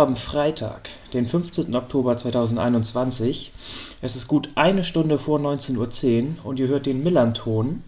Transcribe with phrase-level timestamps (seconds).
[0.00, 1.76] haben Freitag, den 15.
[1.76, 3.52] Oktober 2021.
[4.00, 7.84] Es ist gut eine Stunde vor 19.10 Uhr und ihr hört den Millanton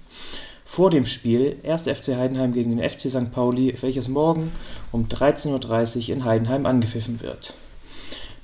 [0.66, 1.84] vor dem Spiel 1.
[1.84, 3.32] FC Heidenheim gegen den FC St.
[3.32, 4.52] Pauli, welches morgen
[4.92, 7.54] um 13.30 Uhr in Heidenheim angepfiffen wird.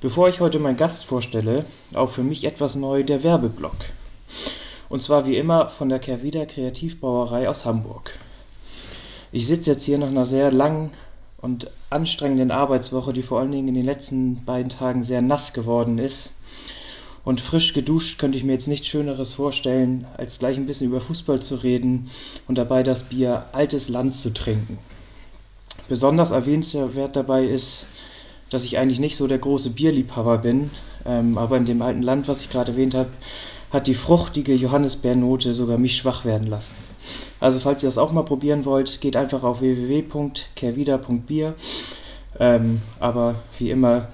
[0.01, 1.63] Bevor ich heute meinen Gast vorstelle,
[1.93, 3.77] auch für mich etwas neu der Werbeblock.
[4.89, 8.17] Und zwar wie immer von der Kervida Kreativbrauerei aus Hamburg.
[9.31, 10.89] Ich sitze jetzt hier nach einer sehr langen
[11.41, 15.97] und anstrengenden Arbeitswoche, die vor allen Dingen in den letzten beiden Tagen sehr nass geworden
[15.97, 16.35] ist
[17.23, 21.01] und frisch geduscht könnte ich mir jetzt nichts Schöneres vorstellen, als gleich ein bisschen über
[21.01, 22.09] Fußball zu reden
[22.47, 24.77] und dabei das Bier Altes Land zu trinken.
[25.87, 27.85] Besonders erwähnenswert dabei ist,
[28.49, 30.71] dass ich eigentlich nicht so der große Bierliebhaber bin,
[31.05, 33.09] ähm, aber in dem alten Land, was ich gerade erwähnt habe,
[33.71, 36.75] hat die fruchtige Johannisbeernote sogar mich schwach werden lassen.
[37.39, 41.55] Also falls ihr das auch mal probieren wollt, geht einfach auf www.kervida.bier.
[42.39, 44.07] Ähm, aber wie immer,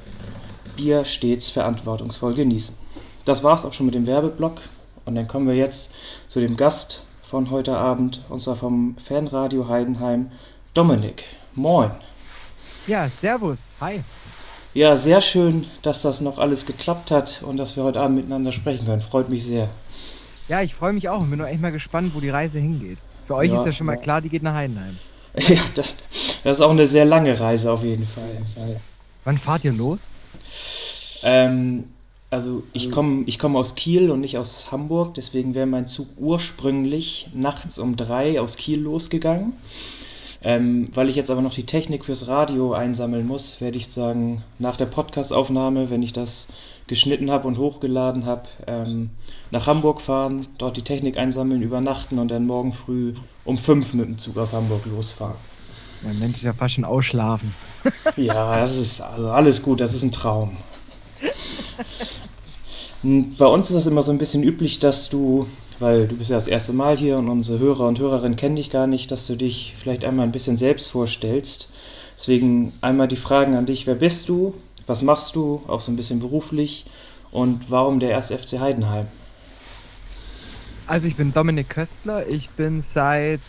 [0.76, 2.78] Bier stets verantwortungsvoll genießen.
[3.26, 4.62] Das war's auch schon mit dem Werbeblock.
[5.06, 5.92] Und dann kommen wir jetzt
[6.28, 10.32] zu dem Gast von heute Abend, und zwar vom Fanradio Heidenheim,
[10.74, 11.24] Dominik.
[11.54, 11.92] Moin.
[12.88, 13.70] Ja, servus.
[13.82, 14.04] Hi.
[14.74, 18.52] Ja, sehr schön, dass das noch alles geklappt hat und dass wir heute Abend miteinander
[18.52, 19.02] sprechen können.
[19.02, 19.70] Freut mich sehr.
[20.48, 22.98] Ja, ich freue mich auch und bin nur echt mal gespannt, wo die Reise hingeht.
[23.28, 24.02] Für euch ja, ist ja schon mal ja.
[24.02, 24.98] klar, die geht nach Heidenheim.
[25.38, 25.96] Ja, das,
[26.44, 28.46] das, ist auch eine sehr lange Reise auf jeden Fall.
[29.26, 30.10] Wann fahrt ihr los?
[31.24, 31.84] Ähm,
[32.30, 36.08] also ich komme ich komm aus Kiel und nicht aus Hamburg, deswegen wäre mein Zug
[36.18, 39.54] ursprünglich nachts um drei aus Kiel losgegangen.
[40.42, 44.44] Ähm, weil ich jetzt aber noch die Technik fürs Radio einsammeln muss, werde ich sagen,
[44.60, 46.48] nach der Podcastaufnahme, wenn ich das
[46.88, 49.10] geschnitten habe und hochgeladen habe, ähm,
[49.52, 53.14] nach Hamburg fahren, dort die Technik einsammeln, übernachten und dann morgen früh
[53.44, 55.38] um fünf mit dem Zug aus Hamburg losfahren.
[56.04, 57.54] Man nennt es ja fast schon ausschlafen.
[58.16, 60.58] ja, das ist also alles gut, das ist ein Traum.
[63.38, 65.48] Bei uns ist es immer so ein bisschen üblich, dass du,
[65.80, 68.72] weil du bist ja das erste Mal hier und unsere Hörer und Hörerinnen kennen dich
[68.72, 71.70] gar nicht, dass du dich vielleicht einmal ein bisschen selbst vorstellst.
[72.18, 74.56] Deswegen einmal die Fragen an dich, wer bist du,
[74.88, 76.86] was machst du, auch so ein bisschen beruflich
[77.32, 79.08] und warum der erste FC Heidenheim?
[80.88, 83.42] Also ich bin Dominik Köstler, ich bin seit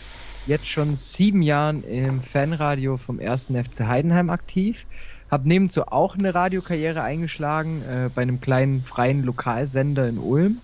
[0.47, 4.85] jetzt schon sieben Jahren im Fanradio vom ersten FC Heidenheim aktiv.
[5.29, 10.61] Habe nebenzu auch eine Radiokarriere eingeschlagen äh, bei einem kleinen freien Lokalsender in Ulm.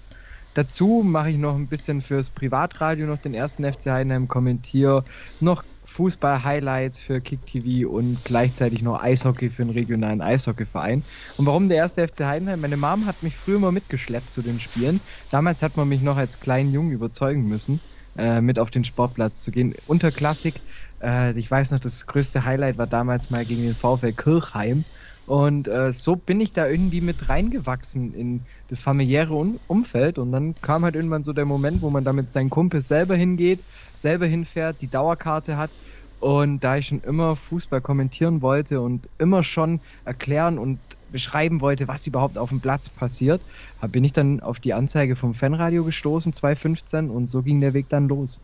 [0.53, 5.03] Dazu mache ich noch ein bisschen fürs Privatradio noch den ersten FC Heidenheim, kommentiere
[5.39, 11.05] noch Fußball-Highlights für Kick TV und gleichzeitig noch Eishockey für einen regionalen Eishockeyverein.
[11.37, 12.59] Und warum der erste FC Heidenheim?
[12.61, 15.05] Meine Mom hat mich früher mal mitgeschleppt zu den Spielen.
[15.29, 17.83] Damals hat man mich noch als kleinen Jungen überzeugen müssen,
[18.15, 19.75] äh, mit auf den Sportplatz zu gehen.
[19.85, 20.63] Unterklassik
[21.03, 24.85] äh, ich weiß noch, das größte Highlight war damals mal gegen den VfL Kirchheim.
[25.25, 29.33] Und äh, so bin ich da irgendwie mit reingewachsen in das familiäre
[29.67, 30.17] Umfeld.
[30.17, 33.15] Und dann kam halt irgendwann so der Moment, wo man da mit seinen Kumpels selber
[33.15, 33.65] hingeht,
[34.03, 35.71] selber hinfährt, die Dauerkarte hat.
[36.19, 40.79] Und da ich schon immer Fußball kommentieren wollte und immer schon erklären und
[41.11, 43.41] beschreiben wollte, was überhaupt auf dem Platz passiert,
[43.89, 47.89] bin ich dann auf die Anzeige vom Fanradio gestoßen, 2015, und so ging der Weg
[47.89, 48.39] dann los.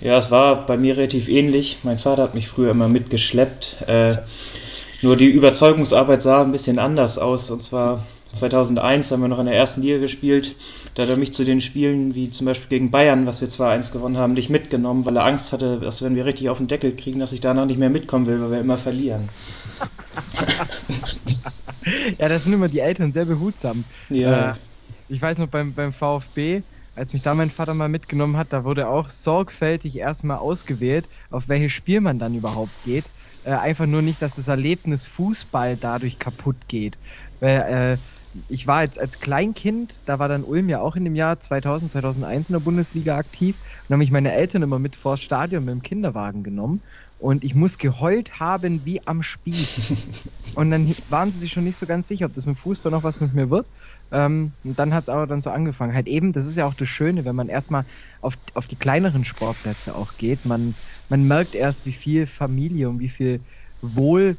[0.00, 1.78] Ja, es war bei mir relativ ähnlich.
[1.82, 3.84] Mein Vater hat mich früher immer mitgeschleppt.
[3.86, 4.18] Äh,
[5.02, 7.50] nur die Überzeugungsarbeit sah ein bisschen anders aus.
[7.50, 8.04] Und zwar
[8.34, 10.56] 2001 haben wir noch in der ersten Liga gespielt.
[10.94, 13.92] Da hat er mich zu den Spielen, wie zum Beispiel gegen Bayern, was wir 2-1
[13.92, 16.94] gewonnen haben, nicht mitgenommen, weil er Angst hatte, dass wenn wir richtig auf den Deckel
[16.94, 19.28] kriegen, dass ich danach nicht mehr mitkommen will, weil wir immer verlieren.
[22.18, 23.84] ja, das sind immer die Eltern sehr behutsam.
[24.08, 24.50] Ja.
[24.50, 24.54] Äh,
[25.08, 26.62] ich weiß noch beim, beim VfB,
[26.96, 31.48] als mich da mein Vater mal mitgenommen hat, da wurde auch sorgfältig erstmal ausgewählt, auf
[31.48, 33.04] welches Spiel man dann überhaupt geht.
[33.44, 36.96] Äh, einfach nur nicht, dass das Erlebnis Fußball dadurch kaputt geht.
[37.40, 37.98] Weil, äh,
[38.48, 41.92] ich war jetzt als Kleinkind, da war dann Ulm ja auch in dem Jahr 2000,
[41.92, 43.56] 2001 in der Bundesliga aktiv
[43.88, 46.82] und haben mich meine Eltern immer mit vors Stadion mit dem Kinderwagen genommen
[47.18, 49.92] und ich muss geheult haben wie am Spieß.
[50.56, 53.02] und dann waren sie sich schon nicht so ganz sicher, ob das mit Fußball noch
[53.02, 53.66] was mit mir wird.
[54.10, 55.94] Ähm, und dann hat es aber dann so angefangen.
[55.94, 57.86] Halt eben, das ist ja auch das Schöne, wenn man erstmal
[58.20, 60.44] auf, auf die kleineren Sportplätze auch geht.
[60.44, 60.74] Man,
[61.08, 63.40] man merkt erst, wie viel Familie und wie viel
[63.80, 64.36] Wohl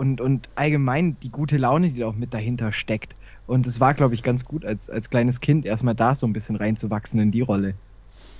[0.00, 3.16] und, und allgemein die gute Laune, die da auch mit dahinter steckt.
[3.50, 6.32] Und es war, glaube ich, ganz gut, als, als kleines Kind erstmal da so ein
[6.32, 7.74] bisschen reinzuwachsen in die Rolle.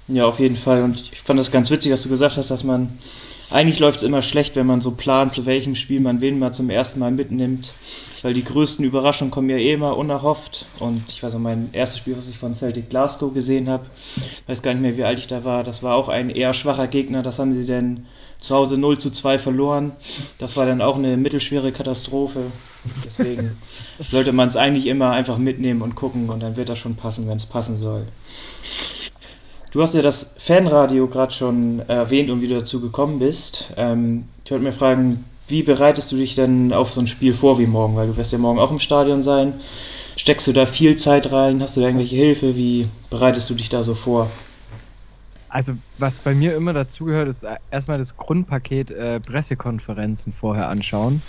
[0.07, 0.85] Ja, auf jeden Fall.
[0.85, 2.89] Und ich fand das ganz witzig, dass du gesagt hast, dass man
[3.51, 6.53] eigentlich läuft es immer schlecht, wenn man so plant, zu welchem Spiel man wen mal
[6.53, 7.73] zum ersten Mal mitnimmt.
[8.23, 10.67] Weil die größten Überraschungen kommen ja eh immer unerhofft.
[10.79, 13.87] Und ich weiß auch, mein erstes Spiel, was ich von Celtic Glasgow gesehen habe,
[14.47, 16.87] weiß gar nicht mehr, wie alt ich da war, das war auch ein eher schwacher
[16.87, 17.23] Gegner.
[17.23, 18.07] Das haben sie denn
[18.39, 19.93] zu Hause 0 zu 2 verloren.
[20.39, 22.53] Das war dann auch eine mittelschwere Katastrophe.
[23.05, 23.57] Deswegen
[23.99, 27.27] sollte man es eigentlich immer einfach mitnehmen und gucken und dann wird das schon passen,
[27.27, 28.07] wenn es passen soll.
[29.71, 33.73] Du hast ja das Fanradio gerade schon erwähnt und wie du dazu gekommen bist.
[33.77, 37.59] Ähm, ich wollte mir fragen, wie bereitest du dich denn auf so ein Spiel vor
[37.59, 37.95] wie morgen?
[37.95, 39.55] Weil du wirst ja morgen auch im Stadion sein.
[40.17, 41.63] Steckst du da viel Zeit rein?
[41.63, 42.57] Hast du da irgendwelche Hilfe?
[42.57, 44.29] Wie bereitest du dich da so vor?
[45.49, 51.23] Also, was bei mir immer dazugehört, ist erstmal das Grundpaket äh, Pressekonferenzen vorher anschauen.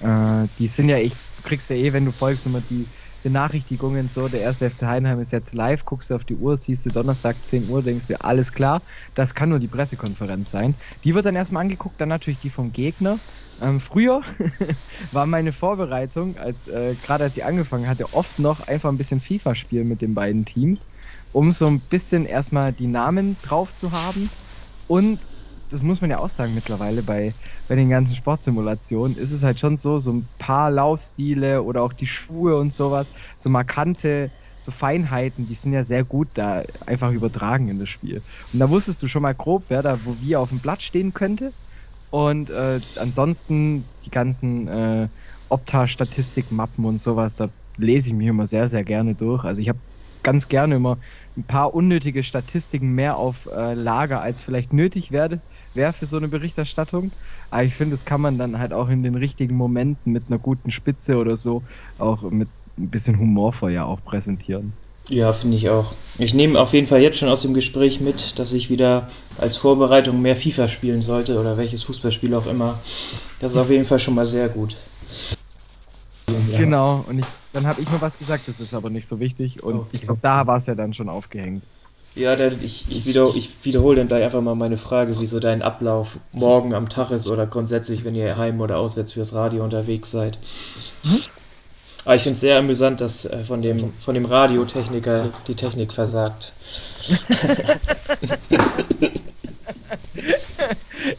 [0.00, 1.12] Äh, die sind ja, ich
[1.44, 2.86] kriegst ja eh, wenn du folgst, immer die
[3.22, 6.84] Benachrichtigungen so, der erste FC Heidenheim ist jetzt live, guckst du auf die Uhr, siehst
[6.86, 8.82] du Donnerstag 10 Uhr, denkst du, alles klar,
[9.14, 10.76] das kann nur die Pressekonferenz sein.
[11.04, 13.22] Die wird dann erstmal angeguckt, dann natürlich die vom Gegner.
[13.60, 14.22] Ähm, früher
[15.10, 19.20] war meine Vorbereitung, als äh, gerade als ich angefangen hatte, oft noch einfach ein bisschen
[19.20, 20.88] FIFA spielen mit den beiden Teams,
[21.30, 24.32] um so ein bisschen erstmal die Namen drauf zu haben
[24.86, 25.24] und
[25.72, 27.36] das muss man ja auch sagen mittlerweile bei,
[27.66, 31.92] bei den ganzen Sportsimulationen, ist es halt schon so, so ein paar Laufstile oder auch
[31.92, 37.12] die Schuhe und sowas, so markante, so Feinheiten, die sind ja sehr gut da einfach
[37.12, 38.24] übertragen in das Spiel.
[38.52, 41.12] Und da wusstest du schon mal grob, wer da wo wie auf dem Blatt stehen
[41.12, 41.54] könnte.
[42.10, 45.08] Und äh, ansonsten die ganzen äh,
[45.48, 49.44] Opta-Statistik-Mappen und sowas, da lese ich mich immer sehr, sehr gerne durch.
[49.44, 49.80] Also ich habe
[50.22, 50.98] ganz gerne immer
[51.36, 55.42] ein paar unnötige Statistiken mehr auf äh, Lager, als vielleicht nötig werde,
[55.74, 57.12] wäre für so eine Berichterstattung.
[57.50, 60.38] Aber ich finde, das kann man dann halt auch in den richtigen Momenten mit einer
[60.38, 61.62] guten Spitze oder so
[61.98, 62.48] auch mit
[62.78, 64.72] ein bisschen humorvoll ja auch präsentieren.
[65.08, 65.92] Ja, finde ich auch.
[66.18, 69.56] Ich nehme auf jeden Fall jetzt schon aus dem Gespräch mit, dass ich wieder als
[69.56, 72.78] Vorbereitung mehr FIFA spielen sollte oder welches Fußballspiel auch immer.
[73.40, 74.76] Das ist auf jeden Fall schon mal sehr gut.
[76.50, 76.58] Ja.
[76.58, 79.62] Genau, und ich, dann habe ich nur was gesagt, das ist aber nicht so wichtig
[79.62, 79.88] und okay.
[79.92, 81.66] ich glaube, da war es ja dann schon aufgehängt.
[82.14, 85.40] Ja, dann, ich, ich, wieder, ich wiederhole dann gleich einfach mal meine Frage, wie so
[85.40, 89.64] dein Ablauf morgen am Tag ist oder grundsätzlich, wenn ihr heim oder auswärts fürs Radio
[89.64, 90.38] unterwegs seid.
[91.04, 91.20] Hm?
[92.04, 95.92] Aber ich finde es sehr amüsant, dass äh, von, dem, von dem Radiotechniker die Technik
[95.92, 96.52] versagt.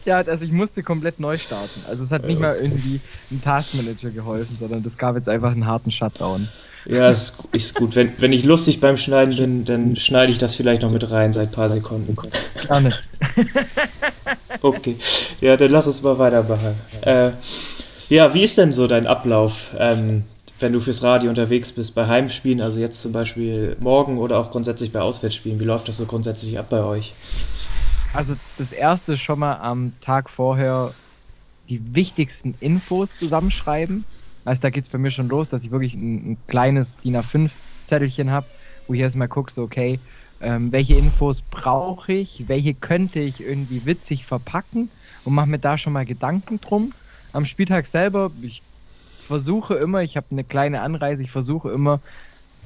[0.04, 1.80] ja, also ich musste komplett neu starten.
[1.88, 3.00] Also es hat nicht mal irgendwie
[3.30, 6.48] ein Taskmanager geholfen, sondern das gab jetzt einfach einen harten Shutdown.
[6.86, 7.96] Ja, ist, ist gut.
[7.96, 11.32] Wenn, wenn ich lustig beim Schneiden bin, dann schneide ich das vielleicht noch mit rein
[11.32, 12.16] seit ein paar Sekunden.
[12.66, 12.94] Gerne.
[14.62, 14.96] Okay.
[15.42, 16.74] Ja, dann lass uns mal weitermachen.
[17.02, 17.32] Äh,
[18.08, 20.24] ja, wie ist denn so dein Ablauf, ähm,
[20.58, 24.50] wenn du fürs Radio unterwegs bist, bei Heimspielen, also jetzt zum Beispiel morgen oder auch
[24.50, 25.60] grundsätzlich bei Auswärtsspielen?
[25.60, 27.12] Wie läuft das so grundsätzlich ab bei euch?
[28.14, 30.94] Also das erste schon mal am Tag vorher
[31.68, 34.06] die wichtigsten Infos zusammenschreiben
[34.44, 37.16] also da geht es bei mir schon los, dass ich wirklich ein, ein kleines DIN
[37.16, 38.50] A5-Zettelchen habe,
[38.86, 40.02] wo ich erstmal gucke, so okay,
[40.40, 44.92] ähm, welche Infos brauche ich, welche könnte ich irgendwie witzig verpacken
[45.22, 46.94] und mache mir da schon mal Gedanken drum.
[47.32, 48.64] Am Spieltag selber, ich
[49.18, 52.02] versuche immer, ich habe eine kleine Anreise, ich versuche immer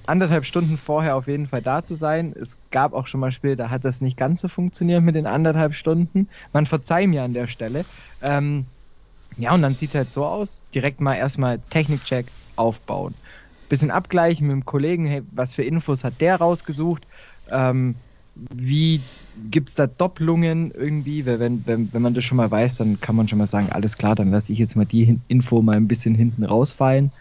[0.06, 2.32] anderthalb Stunden vorher auf jeden Fall da zu sein.
[2.34, 5.26] Es gab auch schon mal Spiele, da hat das nicht ganz so funktioniert mit den
[5.26, 6.30] anderthalb Stunden.
[6.52, 7.86] Man verzeiht mir an der Stelle.
[8.20, 8.68] Ähm,
[9.36, 13.16] ja, und dann sieht es halt so aus, direkt mal erstmal Technikcheck aufbauen.
[13.68, 17.06] Bisschen abgleichen mit dem Kollegen, hey, was für Infos hat der rausgesucht?
[17.48, 17.96] Ähm,
[18.34, 19.04] wie
[19.34, 21.26] gibt es da Doppelungen irgendwie?
[21.26, 23.70] Weil wenn, wenn, wenn man das schon mal weiß, dann kann man schon mal sagen,
[23.70, 27.12] alles klar, dann lasse ich jetzt mal die Info mal ein bisschen hinten rausfallen.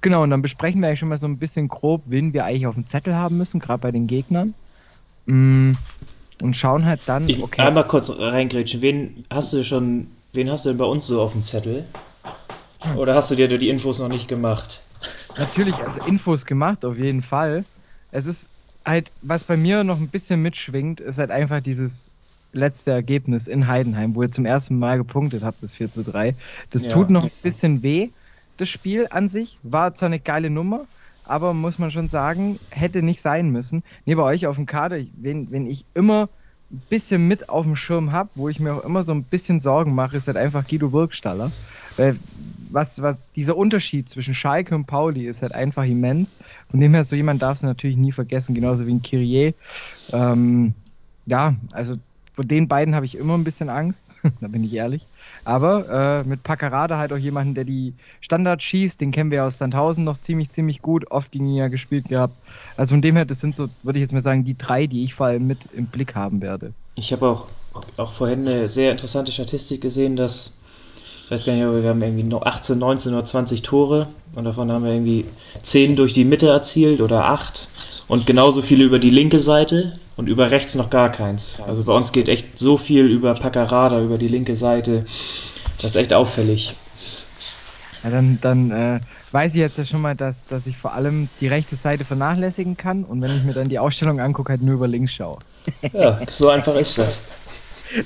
[0.00, 2.66] Genau, und dann besprechen wir eigentlich schon mal so ein bisschen grob, wen wir eigentlich
[2.66, 4.54] auf dem Zettel haben müssen, gerade bei den Gegnern.
[5.26, 5.72] Mm,
[6.42, 7.60] und schauen halt dann, okay.
[7.60, 11.22] Ich, einmal kurz reingrätschen, wen hast du schon Wen hast du denn bei uns so
[11.22, 11.84] auf dem Zettel?
[12.96, 14.80] Oder hast du dir die Infos noch nicht gemacht?
[15.38, 17.64] Natürlich, also Infos gemacht, auf jeden Fall.
[18.10, 18.50] Es ist
[18.84, 22.10] halt, was bei mir noch ein bisschen mitschwingt, ist halt einfach dieses
[22.52, 26.34] letzte Ergebnis in Heidenheim, wo ihr zum ersten Mal gepunktet habt, das 4 zu 3.
[26.70, 26.90] Das ja.
[26.90, 28.10] tut noch ein bisschen weh,
[28.56, 29.60] das Spiel an sich.
[29.62, 30.86] War zwar eine geile Nummer,
[31.24, 33.84] aber muss man schon sagen, hätte nicht sein müssen.
[34.04, 36.28] Nee, bei euch auf dem Kader, wenn, wenn ich immer
[36.74, 39.58] ein bisschen mit auf dem Schirm habe, wo ich mir auch immer so ein bisschen
[39.58, 41.50] Sorgen mache, ist halt einfach Guido Burgstaller.
[41.96, 42.16] Weil
[42.70, 46.36] was, was, dieser Unterschied zwischen Schalke und Pauli ist halt einfach immens.
[46.70, 49.54] Von dem her, so jemand darf es natürlich nie vergessen, genauso wie ein Kyrie.
[50.12, 50.74] Ähm,
[51.26, 51.96] ja, also
[52.34, 54.06] vor den beiden habe ich immer ein bisschen Angst,
[54.40, 55.06] da bin ich ehrlich.
[55.44, 59.58] Aber äh, mit Packerade halt auch jemanden, der die Standards schießt, den kennen wir aus
[59.58, 62.34] Sandhausen noch ziemlich, ziemlich gut, oft gegen ihn ja gespielt gehabt.
[62.76, 65.04] Also von dem her, das sind so, würde ich jetzt mal sagen, die drei, die
[65.04, 66.72] ich vor allem mit im Blick haben werde.
[66.96, 67.46] Ich habe auch,
[67.96, 70.58] auch vorhin eine sehr interessante Statistik gesehen, dass
[71.24, 74.44] ich weiß gar nicht, aber wir haben irgendwie noch 18, 19 oder 20 Tore und
[74.44, 75.24] davon haben wir irgendwie
[75.62, 77.68] 10 durch die Mitte erzielt oder 8
[78.08, 81.58] und genauso viele über die linke Seite und über rechts noch gar keins.
[81.66, 85.04] Also bei uns geht echt so viel über Packerada, über die linke Seite.
[85.80, 86.74] Das ist echt auffällig.
[88.02, 89.00] Ja, dann dann äh,
[89.32, 92.76] weiß ich jetzt ja schon mal, dass, dass ich vor allem die rechte Seite vernachlässigen
[92.76, 95.38] kann und wenn ich mir dann die Ausstellung angucke, halt nur über links schaue.
[95.92, 97.22] Ja, so einfach ist das.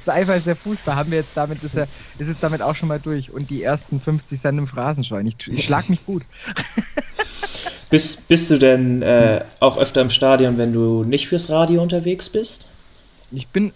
[0.04, 0.96] So einfach ist der Fußball.
[0.96, 1.88] Haben wir jetzt damit, ist, er,
[2.18, 3.30] ist jetzt damit auch schon mal durch.
[3.30, 5.26] Und die ersten 50 Cent im Phrasenschwein.
[5.26, 6.24] Ich, ich schlag mich gut.
[7.90, 12.28] Bist, bist du denn äh, auch öfter im Stadion, wenn du nicht fürs Radio unterwegs
[12.28, 12.66] bist?
[13.30, 13.72] Ich bin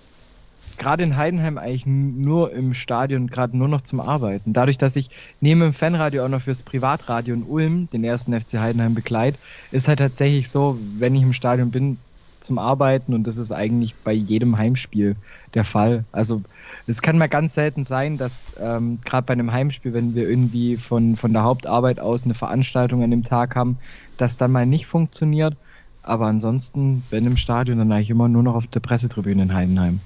[0.76, 4.52] gerade in Heidenheim eigentlich nur im Stadion, gerade nur noch zum Arbeiten.
[4.52, 8.54] Dadurch, dass ich neben dem Fanradio auch noch fürs Privatradio in Ulm den ersten FC
[8.58, 9.38] Heidenheim begleite,
[9.70, 11.98] ist halt tatsächlich so, wenn ich im Stadion bin,
[12.40, 15.14] zum Arbeiten und das ist eigentlich bei jedem Heimspiel
[15.54, 16.04] der Fall.
[16.10, 16.42] Also
[16.86, 20.76] es kann mal ganz selten sein, dass ähm, gerade bei einem Heimspiel, wenn wir irgendwie
[20.76, 23.78] von, von der Hauptarbeit aus eine Veranstaltung an dem Tag haben,
[24.16, 25.56] das dann mal nicht funktioniert.
[26.02, 30.00] Aber ansonsten, wenn im Stadion, dann eigentlich immer nur noch auf der Pressetribüne in Heidenheim.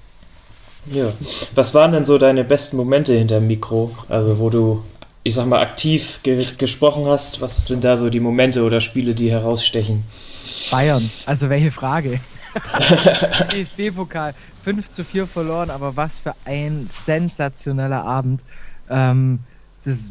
[0.90, 1.12] Ja.
[1.54, 3.96] Was waren denn so deine besten Momente hinter dem Mikro?
[4.08, 4.84] Also wo du,
[5.22, 7.40] ich sag mal, aktiv ge gesprochen hast.
[7.40, 10.04] Was sind da so die Momente oder Spiele, die herausstechen?
[10.70, 12.20] Bayern, also welche Frage?
[13.50, 18.44] DFB-Pokal 5 zu 4 verloren, aber was für ein sensationeller Abend.
[18.88, 19.46] Ähm,
[19.82, 20.10] das,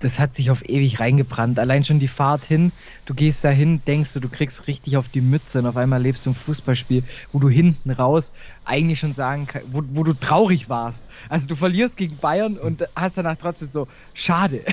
[0.00, 1.58] das hat sich auf ewig reingebrannt.
[1.58, 2.72] Allein schon die Fahrt hin,
[3.06, 6.02] du gehst da hin, denkst du, du kriegst richtig auf die Mütze und auf einmal
[6.02, 8.32] lebst du ein Fußballspiel, wo du hinten raus
[8.64, 11.04] eigentlich schon sagen kannst, wo, wo du traurig warst.
[11.28, 14.64] Also du verlierst gegen Bayern und hast danach trotzdem so, schade,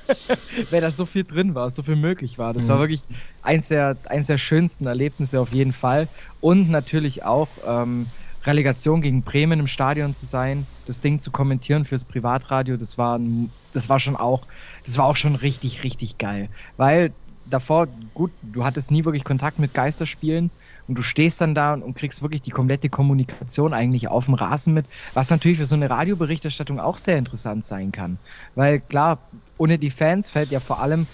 [0.70, 2.54] weil da so viel drin war, so viel möglich war.
[2.54, 2.68] Das mhm.
[2.68, 3.02] war wirklich
[3.42, 6.08] eins der, eins der schönsten Erlebnisse auf jeden Fall.
[6.40, 8.06] Und natürlich auch, ähm,
[8.46, 13.18] Relegation gegen Bremen im Stadion zu sein, das Ding zu kommentieren fürs Privatradio, das war,
[13.72, 14.46] das war schon auch,
[14.84, 16.50] das war auch schon richtig, richtig geil.
[16.76, 20.50] Weil davor, gut, du hattest nie wirklich Kontakt mit Geisterspielen
[20.86, 24.74] und du stehst dann da und, kriegst wirklich die komplette Kommunikation eigentlich auf dem Rasen
[24.74, 28.20] mit, was natürlich für so eine Radioberichterstattung auch sehr interessant sein kann.
[28.54, 31.08] Weil klar, ohne die Fans fällt ja vor allem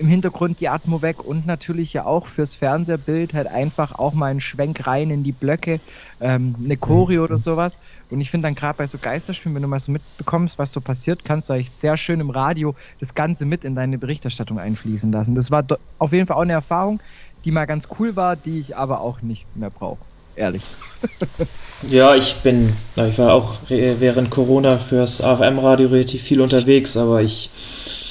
[0.00, 4.30] im Hintergrund die Atmo weg und natürlich ja auch fürs Fernsehbild halt einfach auch mal
[4.30, 5.78] einen Schwenk rein in die Blöcke,
[6.20, 7.78] ähm, eine Choreo oder sowas.
[8.08, 10.80] Und ich finde dann gerade bei so Geisterspielen, wenn du mal so mitbekommst, was so
[10.80, 15.12] passiert, kannst du eigentlich sehr schön im Radio das Ganze mit in deine Berichterstattung einfließen
[15.12, 15.34] lassen.
[15.34, 15.64] Das war
[15.98, 17.02] auf jeden Fall auch eine Erfahrung,
[17.44, 20.00] die mal ganz cool war, die ich aber auch nicht mehr brauche.
[20.34, 20.62] Ehrlich.
[21.88, 27.50] ja, ich bin, ich war auch während Corona fürs AFM-Radio relativ viel unterwegs, aber ich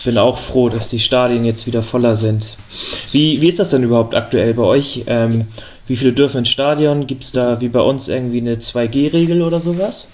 [0.03, 2.57] bin auch froh, dass die Stadien jetzt wieder voller sind.
[3.11, 5.03] Wie, wie ist das denn überhaupt aktuell bei euch?
[5.07, 5.47] Ähm,
[5.87, 7.07] wie viele dürfen ins Stadion?
[7.07, 10.07] Gibt es da wie bei uns irgendwie eine 2G-Regel oder sowas?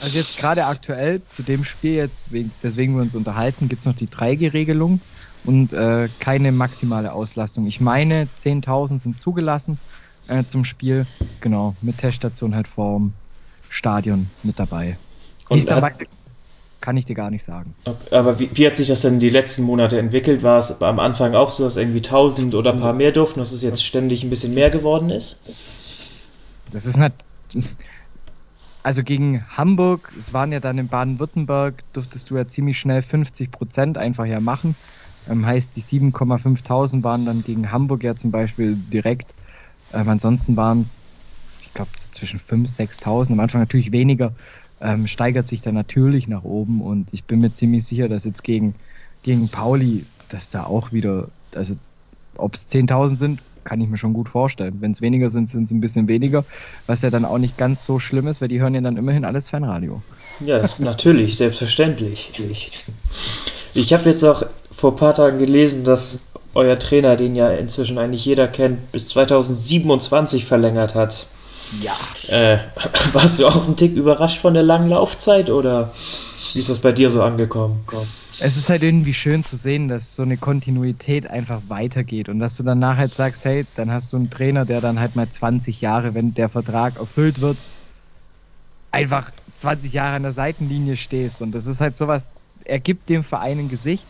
[0.00, 2.24] Also jetzt gerade aktuell zu dem Spiel jetzt,
[2.62, 5.00] weswegen wir uns unterhalten, gibt es noch die 3G-Regelung
[5.44, 7.66] und äh, keine maximale Auslastung.
[7.66, 9.78] Ich meine, 10.000 sind zugelassen
[10.26, 11.06] äh, zum Spiel,
[11.40, 13.12] genau, mit Teststation halt vorm
[13.68, 14.98] Stadion mit dabei.
[15.48, 15.58] Dann
[16.82, 17.74] kann ich dir gar nicht sagen.
[18.10, 20.42] Aber wie, wie, hat sich das denn die letzten Monate entwickelt?
[20.42, 23.52] War es am Anfang auch so, dass irgendwie 1000 oder ein paar mehr durften, dass
[23.52, 25.40] es jetzt ständig ein bisschen mehr geworden ist?
[26.70, 27.14] Das ist nicht.
[28.84, 33.52] Also gegen Hamburg, es waren ja dann in Baden-Württemberg, durftest du ja ziemlich schnell 50
[33.52, 34.74] Prozent einfach ja machen.
[35.30, 39.34] Ähm, heißt, die 7,5000 waren dann gegen Hamburg ja zum Beispiel direkt.
[39.92, 41.06] Ähm, ansonsten waren es,
[41.60, 43.32] ich glaube, so zwischen 5.000, 6.000.
[43.32, 44.32] Am Anfang natürlich weniger
[44.82, 48.42] ähm, steigert sich dann natürlich nach oben und ich bin mir ziemlich sicher, dass jetzt
[48.42, 48.74] gegen,
[49.22, 51.76] gegen Pauli, dass da auch wieder, also
[52.36, 54.78] ob es 10.000 sind, kann ich mir schon gut vorstellen.
[54.80, 56.44] Wenn es weniger sind, sind es ein bisschen weniger,
[56.86, 59.24] was ja dann auch nicht ganz so schlimm ist, weil die hören ja dann immerhin
[59.24, 60.02] alles Fanradio.
[60.40, 62.32] Ja, natürlich, selbstverständlich.
[63.74, 66.20] Ich habe jetzt auch vor ein paar Tagen gelesen, dass
[66.54, 71.26] euer Trainer, den ja inzwischen eigentlich jeder kennt, bis 2027 verlängert hat.
[71.80, 71.96] Ja.
[72.28, 72.58] Äh,
[73.12, 75.92] warst du auch ein Tick überrascht von der langen Laufzeit oder
[76.52, 77.84] wie ist das bei dir so angekommen?
[78.40, 82.56] Es ist halt irgendwie schön zu sehen, dass so eine Kontinuität einfach weitergeht und dass
[82.56, 85.28] du dann nachher halt sagst, hey, dann hast du einen Trainer, der dann halt mal
[85.28, 87.56] 20 Jahre, wenn der Vertrag erfüllt wird,
[88.90, 92.28] einfach 20 Jahre an der Seitenlinie stehst und das ist halt sowas,
[92.64, 94.04] er gibt dem Verein ein Gesicht,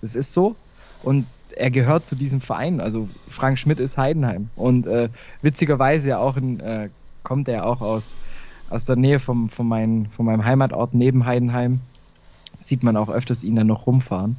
[0.00, 0.56] das ist so
[1.02, 2.80] und er gehört zu diesem Verein.
[2.80, 4.50] Also Frank Schmidt ist Heidenheim.
[4.54, 5.08] Und äh,
[5.42, 6.90] witzigerweise ja auch in, äh,
[7.22, 8.16] kommt er auch aus,
[8.70, 11.80] aus der Nähe vom, von, mein, von meinem Heimatort neben Heidenheim.
[12.58, 14.36] sieht man auch öfters ihn dann noch rumfahren.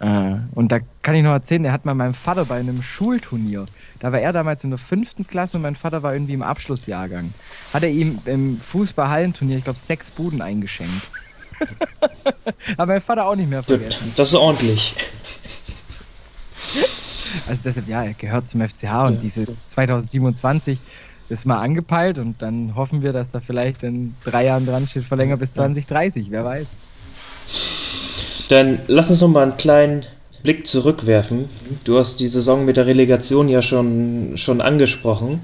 [0.00, 3.66] Äh, und da kann ich noch erzählen, er hat mal meinem Vater bei einem Schulturnier,
[3.98, 7.32] da war er damals in der fünften Klasse und mein Vater war irgendwie im Abschlussjahrgang,
[7.72, 11.08] hat er ihm im Fußball-Hallenturnier, ich glaube, sechs Buden eingeschenkt.
[12.76, 14.12] Aber mein Vater auch nicht mehr vergessen.
[14.16, 14.96] Das ist ordentlich.
[17.48, 20.80] Also das ja, er gehört zum FCH und diese 2027
[21.28, 25.04] ist mal angepeilt und dann hoffen wir, dass da vielleicht in drei Jahren dran steht,
[25.04, 26.68] verlängert bis 2030, wer weiß.
[28.48, 30.06] Dann lass uns noch mal einen kleinen
[30.42, 31.48] Blick zurückwerfen.
[31.82, 35.40] Du hast die Saison mit der Relegation ja schon, schon angesprochen.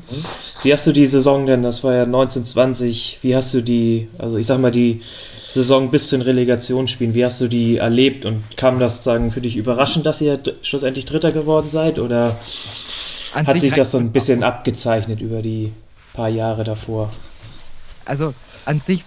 [0.62, 4.36] Wie hast du die Saison denn, das war ja 1920, wie hast du die, also
[4.36, 5.02] ich sag mal, die
[5.52, 9.40] Saison bis zu den Relegationsspielen, wie hast du die erlebt und kam das sagen für
[9.40, 12.36] dich überraschend, dass ihr schlussendlich Dritter geworden seid oder
[13.34, 15.72] An hat sich das so ein bisschen abgezeichnet über die
[16.14, 17.10] paar Jahre davor?
[18.04, 19.04] Also an sich,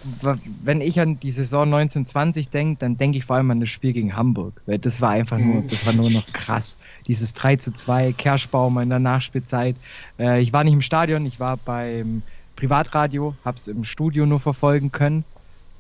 [0.64, 3.94] wenn ich an die Saison 1920 denke, dann denke ich vor allem an das Spiel
[3.94, 4.62] gegen Hamburg.
[4.66, 5.70] Weil das war einfach nur, mhm.
[5.70, 6.78] das war nur noch krass.
[7.08, 9.76] Dieses 3 zu 2, Kerschbaum in der Nachspielzeit.
[10.20, 12.22] Äh, ich war nicht im Stadion, ich war beim
[12.56, 15.24] Privatradio, hab's im Studio nur verfolgen können.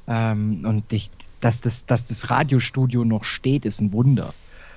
[0.08, 1.10] Ähm, und ich,
[1.40, 4.34] dass das, dass das Radiostudio noch steht, ist ein Wunder.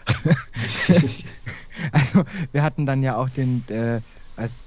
[1.93, 4.01] also, wir hatten dann ja auch den, äh,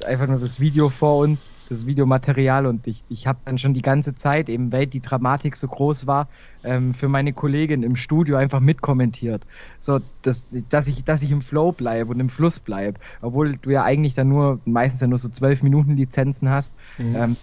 [0.06, 3.82] einfach nur das Video vor uns, das Videomaterial und ich, ich habe dann schon die
[3.82, 6.28] ganze Zeit, eben weil die Dramatik so groß war,
[6.64, 9.44] ähm, für meine Kollegin im Studio einfach mitkommentiert.
[9.80, 13.70] So, dass, dass, ich, dass ich im Flow bleibe und im Fluss bleibe, obwohl du
[13.70, 16.76] ja eigentlich dann nur, meistens ja nur so zwölf Minuten Lizenzen hast.
[16.98, 17.16] Mhm.
[17.16, 17.38] Ähm,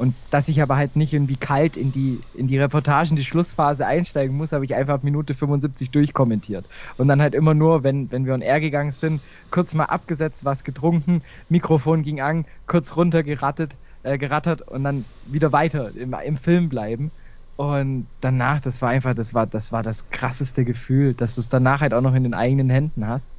[0.00, 3.86] und dass ich aber halt nicht irgendwie kalt in die, in die Reportagen, die Schlussphase
[3.86, 6.64] einsteigen muss, habe ich einfach Minute 75 durchkommentiert.
[6.96, 10.46] Und dann halt immer nur, wenn, wenn wir on air gegangen sind, kurz mal abgesetzt,
[10.46, 16.14] was getrunken, Mikrofon ging an, kurz runter gerattet, äh, gerattert und dann wieder weiter im,
[16.14, 17.10] im Film bleiben.
[17.56, 21.50] Und danach, das war einfach, das war, das war das krasseste Gefühl, dass du es
[21.50, 23.30] danach halt auch noch in den eigenen Händen hast.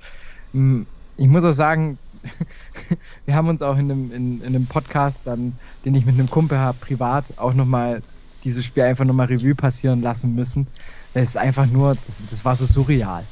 [0.53, 0.85] Hm,
[1.17, 1.97] ich muss auch sagen,
[3.25, 5.53] wir haben uns auch in einem, in, in einem Podcast, dann,
[5.85, 8.01] den ich mit einem Kumpel habe, privat, auch nochmal
[8.43, 10.67] dieses Spiel einfach nochmal Revue passieren lassen müssen.
[11.13, 13.23] Es einfach nur, das, das war so surreal.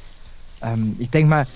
[0.62, 1.46] Ähm, ich denke mal,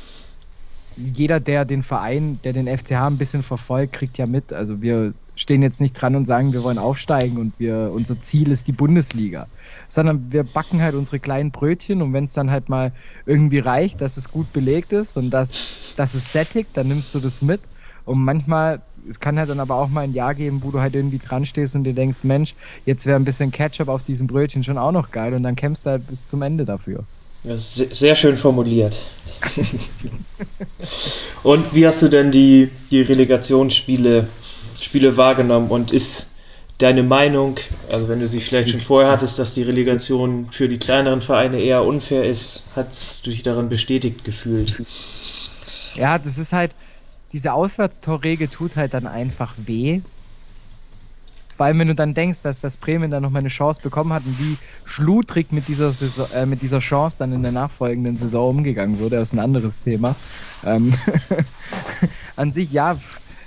[0.97, 4.53] jeder, der den Verein, der den FCH ein bisschen verfolgt, kriegt ja mit.
[4.53, 8.53] Also wir stehen jetzt nicht dran und sagen, wir wollen aufsteigen und wir, unser Ziel
[8.53, 9.49] ist die Bundesliga
[9.88, 12.93] sondern wir backen halt unsere kleinen Brötchen und wenn es dann halt mal
[13.27, 17.21] irgendwie reicht, dass es gut belegt ist und dass, dass es sättigt, dann nimmst du
[17.21, 17.61] das mit.
[18.05, 20.95] Und manchmal, es kann halt dann aber auch mal ein Jahr geben, wo du halt
[20.95, 24.64] irgendwie dran stehst und dir denkst, Mensch, jetzt wäre ein bisschen Ketchup auf diesem Brötchen
[24.64, 27.05] schon auch noch geil und dann kämpfst du halt bis zum Ende dafür.
[27.45, 28.97] Ja, sehr schön formuliert.
[31.43, 34.29] und wie hast du denn die, die Relegationsspiele
[34.81, 36.35] Spiele wahrgenommen und ist
[36.79, 37.57] deine Meinung,
[37.90, 41.61] also wenn du sie vielleicht schon vorher hattest, dass die Relegation für die kleineren Vereine
[41.61, 42.88] eher unfair ist, hat
[43.23, 44.83] du dich darin bestätigt gefühlt?
[45.95, 46.73] Ja, das ist halt,
[47.35, 50.01] diese Auswärtstorregel tut halt dann einfach weh.
[51.57, 54.25] Vor allem, wenn du dann denkst, dass das Bremen dann nochmal eine Chance bekommen hat
[54.25, 58.59] und wie schludrig mit dieser, Saison, äh, mit dieser Chance dann in der nachfolgenden Saison
[58.59, 60.14] umgegangen wurde, ist ein anderes Thema.
[60.64, 60.94] Ähm
[62.37, 62.99] An sich, ja,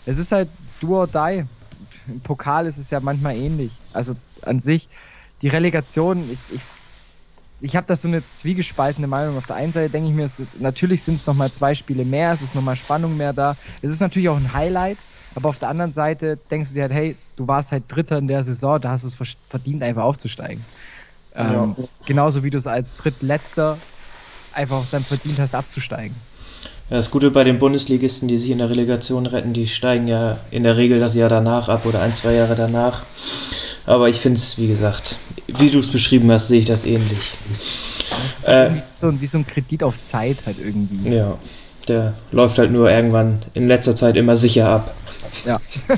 [0.06, 0.50] es ist halt
[0.82, 1.46] do or die
[2.10, 3.72] im Pokal ist es ja manchmal ähnlich.
[3.94, 4.90] Also an sich,
[5.42, 6.62] die Relegation, ich, ich,
[7.60, 9.38] ich habe da so eine zwiegespaltene Meinung.
[9.38, 12.32] Auf der einen Seite denke ich mir, es, natürlich sind es nochmal zwei Spiele mehr,
[12.32, 13.58] es ist nochmal Spannung mehr da.
[13.82, 15.00] Es ist natürlich auch ein Highlight,
[15.34, 18.28] aber auf der anderen Seite denkst du dir halt, hey, du warst halt Dritter in
[18.28, 20.66] der Saison, da hast du es verdient, einfach aufzusteigen.
[21.34, 21.86] Ähm, ja.
[22.06, 23.80] Genauso wie du es als Drittletzter
[24.52, 26.16] einfach dann verdient hast, abzusteigen.
[26.90, 30.38] Ja, das Gute bei den Bundesligisten, die sich in der Relegation retten, die steigen ja
[30.52, 33.04] in der Regel das Jahr danach ab oder ein, zwei Jahre danach.
[33.88, 35.16] Aber ich finde es, wie gesagt,
[35.48, 37.34] wie du es beschrieben hast, sehe ich das ähnlich.
[38.42, 38.72] Das äh,
[39.02, 41.10] so, wie so ein Kredit auf Zeit halt irgendwie.
[41.10, 41.38] Ja,
[41.88, 44.96] der läuft halt nur irgendwann in letzter Zeit immer sicher ab.
[45.46, 45.60] Ja.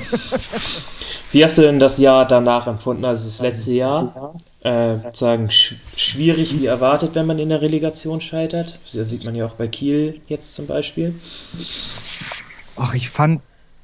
[1.32, 4.34] wie hast du denn das Jahr danach empfunden, also das letzte Jahr?
[4.62, 8.78] äh, sagen, sch schwierig wie erwartet, wenn man in der Relegation scheitert.
[8.92, 11.14] Das sieht man ja auch bei Kiel jetzt zum Beispiel.
[12.76, 13.40] Ach, ich fand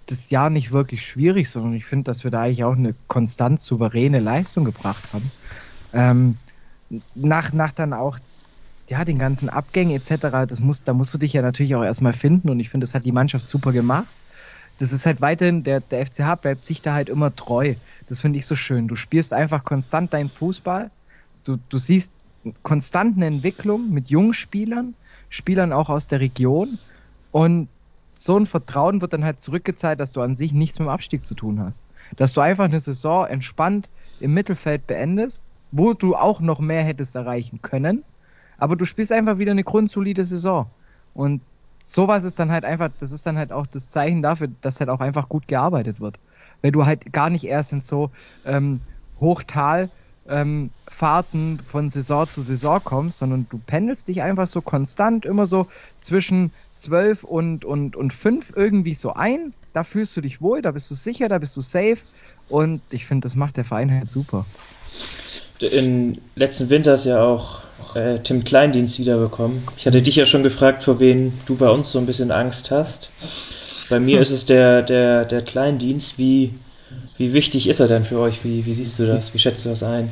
[0.07, 3.61] das Jahr nicht wirklich schwierig, sondern ich finde, dass wir da eigentlich auch eine konstant
[3.61, 5.31] souveräne Leistung gebracht haben.
[5.93, 6.37] Ähm,
[7.15, 8.19] nach, nach dann auch
[8.89, 12.13] ja, den ganzen Abgängen etc., das muss, da musst du dich ja natürlich auch erstmal
[12.13, 14.07] finden und ich finde, das hat die Mannschaft super gemacht.
[14.79, 17.75] Das ist halt weiterhin, der, der FCH bleibt sich da halt immer treu.
[18.09, 18.89] Das finde ich so schön.
[18.89, 20.91] Du spielst einfach konstant deinen Fußball.
[21.45, 22.13] Du, du siehst
[22.63, 24.95] konstant eine Entwicklung mit jungen Spielern,
[25.31, 26.79] Spielern auch aus der Region.
[27.33, 27.69] Und
[28.19, 31.25] so ein Vertrauen wird dann halt zurückgezahlt, dass du an sich nichts mit dem Abstieg
[31.27, 31.85] zu tun hast.
[32.17, 37.17] Dass du einfach eine Saison entspannt im Mittelfeld beendest, wo du auch noch mehr hättest
[37.17, 38.05] erreichen können.
[38.59, 40.67] aber du spielst einfach wieder eine grundsolide Saison.
[41.13, 41.43] Und
[41.83, 44.89] sowas ist dann halt einfach, das ist dann halt auch das Zeichen dafür, dass halt
[44.89, 46.19] auch einfach gut gearbeitet wird.
[46.63, 48.11] Weil du halt gar nicht erst in so
[48.47, 48.81] ähm,
[49.21, 49.91] Hochtal
[50.29, 55.47] ähm, Fahrten von Saison zu Saison kommst, sondern du pendelst dich einfach so konstant immer
[55.47, 55.67] so
[56.01, 59.53] zwischen 12 und, und, und 5 irgendwie so ein.
[59.73, 61.99] Da fühlst du dich wohl, da bist du sicher, da bist du safe.
[62.49, 64.47] Und ich finde, das macht der Verein halt super.
[65.61, 67.61] Im letzten Winter ist ja auch
[67.95, 69.63] äh, Tim Kleindienst wiederbekommen.
[69.77, 72.71] Ich hatte dich ja schon gefragt, vor wen du bei uns so ein bisschen Angst
[72.71, 73.11] hast.
[73.89, 74.23] Bei mir hm.
[74.23, 76.19] ist es der, der, der Kleindienst.
[76.19, 76.55] Wie,
[77.17, 78.45] wie wichtig ist er denn für euch?
[78.45, 79.35] Wie, wie siehst du das?
[79.35, 80.11] Wie schätzt du das ein?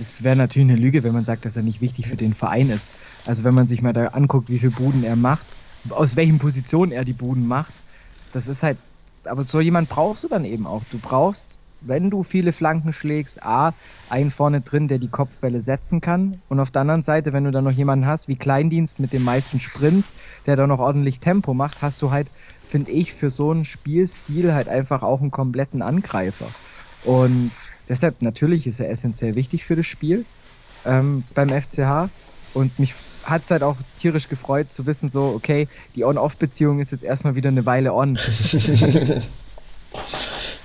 [0.00, 2.70] Es wäre natürlich eine Lüge, wenn man sagt, dass er nicht wichtig für den Verein
[2.70, 2.90] ist.
[3.26, 5.46] Also wenn man sich mal da anguckt, wie viele Buden er macht,
[5.90, 7.74] aus welchen Positionen er die Buden macht,
[8.32, 8.78] das ist halt,
[9.26, 10.82] aber so jemand brauchst du dann eben auch.
[10.90, 13.74] Du brauchst wenn du viele Flanken schlägst, A,
[14.08, 16.42] einen vorne drin, der die Kopfbälle setzen kann.
[16.48, 19.22] Und auf der anderen Seite, wenn du dann noch jemanden hast wie Kleindienst mit den
[19.22, 20.14] meisten Sprints,
[20.46, 22.30] der da noch ordentlich Tempo macht, hast du halt,
[22.74, 26.48] finde ich, für so einen Spielstil halt einfach auch einen kompletten Angreifer.
[27.04, 27.52] Und
[27.88, 30.24] deshalb, natürlich ist er essentiell wichtig für das Spiel
[30.84, 32.10] ähm, beim FCH.
[32.52, 36.90] Und mich hat es halt auch tierisch gefreut zu wissen, so, okay, die On-Off-Beziehung ist
[36.90, 38.18] jetzt erstmal wieder eine Weile on.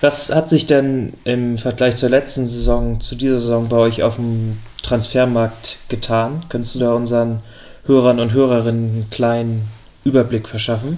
[0.02, 4.16] Was hat sich denn im Vergleich zur letzten Saison, zu dieser Saison bei euch auf
[4.16, 6.46] dem Transfermarkt getan?
[6.50, 7.44] Könntest du da unseren
[7.86, 9.68] Hörern und Hörerinnen einen kleinen
[10.04, 10.98] Überblick verschaffen?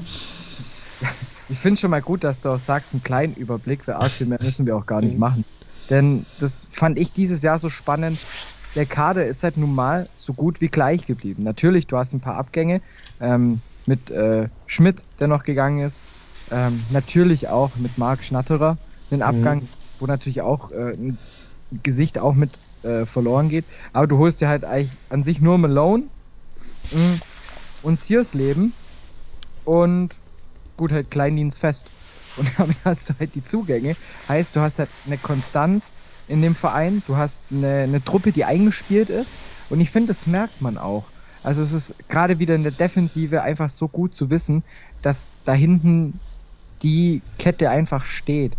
[1.49, 4.27] Ich finde schon mal gut, dass du auch sagst, einen kleinen Überblick, weil arg viel
[4.27, 5.43] mehr müssen wir auch gar nicht machen.
[5.89, 8.25] Denn das fand ich dieses Jahr so spannend.
[8.75, 11.43] Der Kader ist halt nun mal so gut wie gleich geblieben.
[11.43, 12.81] Natürlich, du hast ein paar Abgänge
[13.19, 16.03] ähm, mit äh, Schmidt, der noch gegangen ist.
[16.51, 18.77] Ähm, natürlich auch mit Marc Schnatterer,
[19.09, 19.67] einen Abgang, mhm.
[19.99, 21.17] wo natürlich auch äh, ein
[21.83, 22.51] Gesicht auch mit
[22.83, 23.65] äh, verloren geht.
[23.93, 26.03] Aber du holst dir halt eigentlich an sich nur Malone
[26.91, 27.19] mh, mm,
[27.83, 28.73] und Sears Leben
[29.65, 30.15] und
[30.81, 31.85] gut halt Kleindienst fest.
[32.35, 33.95] Und damit hast du halt die Zugänge.
[34.27, 35.93] Heißt, du hast halt eine Konstanz
[36.27, 39.35] in dem Verein, du hast eine, eine Truppe, die eingespielt ist.
[39.69, 41.11] Und ich finde, das merkt man auch.
[41.43, 44.63] Also es ist gerade wieder in der Defensive einfach so gut zu wissen,
[45.01, 46.19] dass da hinten
[46.81, 48.57] die Kette einfach steht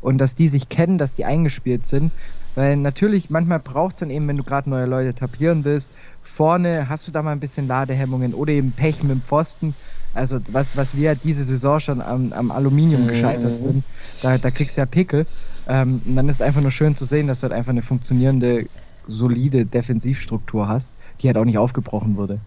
[0.00, 2.12] und dass die sich kennen, dass die eingespielt sind.
[2.54, 5.90] Weil natürlich, manchmal braucht es dann eben, wenn du gerade neue Leute tapieren willst,
[6.22, 9.74] vorne hast du da mal ein bisschen Ladehemmungen oder eben Pech mit dem Pfosten.
[10.14, 13.08] Also was, was wir diese Saison schon am, am Aluminium mhm.
[13.08, 13.84] gescheitert sind,
[14.22, 15.26] da, da kriegst du ja Pickel.
[15.68, 17.82] Ähm, und dann ist es einfach nur schön zu sehen, dass du halt einfach eine
[17.82, 18.66] funktionierende,
[19.08, 22.38] solide Defensivstruktur hast, die halt auch nicht aufgebrochen wurde.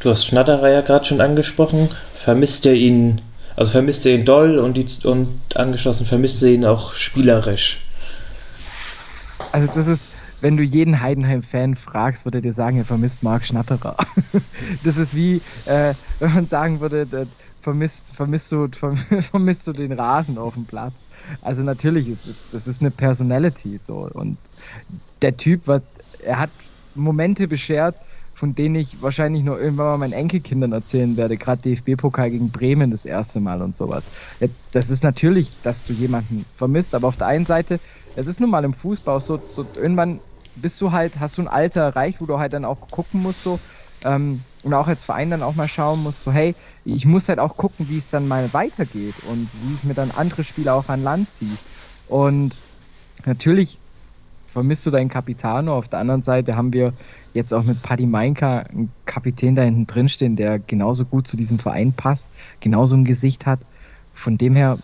[0.00, 1.88] Du hast Schnatterer ja gerade schon angesprochen.
[2.14, 3.20] Vermisst ihr ihn
[3.56, 7.80] also vermisst ihr ihn doll und, die, und angeschlossen vermisst ihr ihn auch spielerisch.
[9.50, 10.08] Also das ist,
[10.46, 13.96] wenn du jeden Heidenheim-Fan fragst, würde dir sagen, er vermisst Marc Schnatterer.
[14.84, 17.26] das ist wie, äh, wenn man sagen würde,
[17.58, 18.68] vermisst, vermisst, du,
[19.22, 21.08] vermisst du den Rasen auf dem Platz.
[21.40, 24.38] Also natürlich ist es, das ist eine Personality so und
[25.20, 25.82] der Typ, was,
[26.20, 26.52] er hat
[26.94, 27.96] Momente beschert,
[28.32, 32.92] von denen ich wahrscheinlich nur irgendwann mal meinen Enkelkindern erzählen werde, gerade DFB-Pokal gegen Bremen
[32.92, 34.10] das erste Mal und sowas.
[34.70, 37.80] Das ist natürlich, dass du jemanden vermisst, aber auf der einen Seite,
[38.14, 40.20] es ist nun mal im Fußball so, so irgendwann
[40.56, 43.42] bist du halt, hast du ein Alter erreicht, wo du halt dann auch gucken musst,
[43.42, 43.60] so,
[44.02, 47.38] ähm, und auch als Verein dann auch mal schauen musst, so, hey, ich muss halt
[47.38, 50.88] auch gucken, wie es dann mal weitergeht und wie ich mir dann andere Spieler auch
[50.88, 51.58] an Land ziehe.
[52.06, 52.60] Und
[53.24, 53.82] natürlich
[54.46, 55.76] vermisst du deinen Capitano.
[55.76, 56.94] Auf der anderen Seite haben wir
[57.32, 61.36] jetzt auch mit Paddy Meinka einen Kapitän da hinten drin stehen, der genauso gut zu
[61.36, 63.66] diesem Verein passt, genauso ein Gesicht hat.
[64.12, 64.78] Von dem her,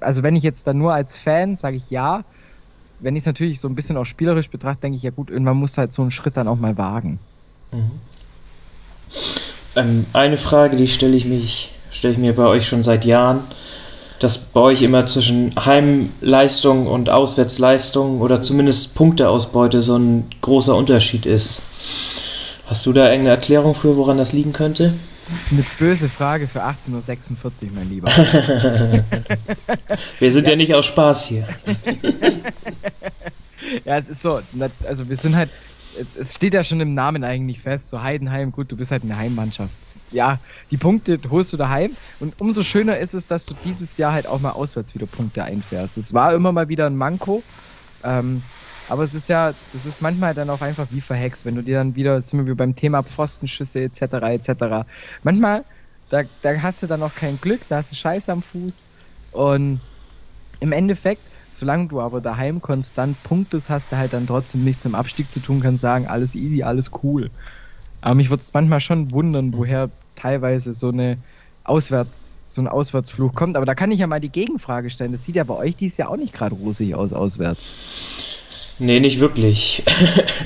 [0.00, 2.24] also wenn ich jetzt da nur als Fan sage ich ja,
[3.00, 5.56] wenn ich es natürlich so ein bisschen auch spielerisch betrachte, denke ich ja gut, irgendwann
[5.56, 7.18] musst du halt so einen Schritt dann auch mal wagen.
[7.72, 7.90] Mhm.
[9.76, 13.42] Ähm, eine Frage, die stelle ich mich, stelle ich mir bei euch schon seit Jahren
[14.18, 21.26] dass bei euch immer zwischen Heimleistung und Auswärtsleistung oder zumindest Punkteausbeute so ein großer Unterschied
[21.26, 21.62] ist.
[22.66, 24.94] Hast du da irgendeine Erklärung für, woran das liegen könnte?
[25.50, 28.08] Eine böse Frage für 18.46 Uhr, mein Lieber.
[30.18, 30.50] wir sind ja.
[30.50, 31.48] ja nicht aus Spaß hier.
[33.84, 34.40] ja, es ist so,
[34.86, 35.50] also wir sind halt,
[36.18, 39.16] es steht ja schon im Namen eigentlich fest, so Heidenheim, gut, du bist halt eine
[39.16, 39.70] Heimmannschaft
[40.10, 40.38] ja,
[40.70, 41.96] die Punkte holst du daheim.
[42.20, 45.44] Und umso schöner ist es, dass du dieses Jahr halt auch mal auswärts wieder Punkte
[45.44, 45.96] einfährst.
[45.96, 47.42] Es war immer mal wieder ein Manko.
[48.04, 48.42] Ähm,
[48.86, 51.76] aber es ist ja, das ist manchmal dann auch einfach wie verhext, wenn du dir
[51.76, 54.32] dann wieder, sind wir beim Thema Pfostenschüsse etc.
[54.32, 54.86] etc.
[55.22, 55.64] Manchmal,
[56.08, 58.82] da, da hast du dann auch kein Glück, da hast du Scheiße am Fuß.
[59.30, 59.82] Und
[60.60, 64.94] im Endeffekt, solange du aber daheim konstant punktest, hast du halt dann trotzdem nichts im
[64.94, 67.30] Abstieg zu tun, kannst sagen, alles easy, alles cool.
[68.02, 71.24] Aber mich würde es manchmal schon wundern, woher teilweise so eine
[71.64, 73.56] Auswärts, so ein Auswärtsfluch kommt.
[73.56, 75.12] Aber da kann ich ja mal die Gegenfrage stellen.
[75.12, 77.68] Das sieht ja bei euch dies Jahr auch nicht gerade rosig aus, auswärts.
[78.78, 79.84] Nee, nicht wirklich.